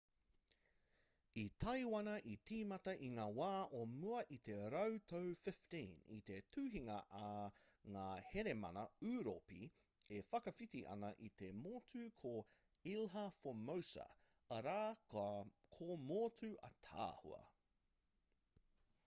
i 1.39 1.41
taiwana 1.63 2.13
i 2.29 2.31
tīmata 2.51 2.93
i 3.07 3.07
ngā 3.17 3.25
wā 3.39 3.49
o 3.79 3.81
mua 3.89 4.21
i 4.35 4.37
te 4.47 4.53
rautau 4.75 5.35
15 5.49 5.91
i 6.15 6.15
te 6.29 6.37
tuhinga 6.55 6.95
a 7.19 7.27
ngā 7.97 8.05
hēramana 8.29 8.85
ūropi 9.11 9.59
e 10.17 10.21
whakawhiti 10.31 10.81
ana 10.95 11.11
i 11.27 11.29
te 11.43 11.49
motu 11.59 12.01
ko 12.23 12.31
ilha 12.95 13.27
formosa 13.43 14.07
arā 14.59 14.79
ko 15.15 15.29
motu 16.09 16.49
ātaahua 16.71 17.43